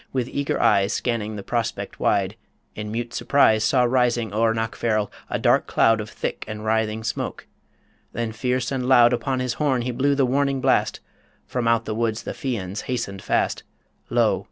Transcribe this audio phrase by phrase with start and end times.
[0.11, 2.35] with eager eyes Scanning the prospect wide...
[2.73, 7.45] in mute surprise Saw rising o'er Knockfarrel, a dark cloud Of thick and writhing smoke...
[8.11, 11.01] Then fierce and loud Upon his horn he blew the warning blast
[11.45, 13.61] From out the woods the Fians hastened fast
[14.09, 14.39] Lo!